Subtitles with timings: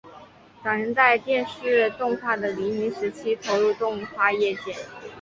[0.63, 4.75] 早年在电视动画的黎明时期投入动画业界。